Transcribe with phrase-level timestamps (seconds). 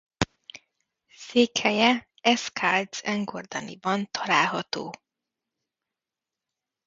[1.07, 4.91] Székhelye Escaldes-Engordanyban található.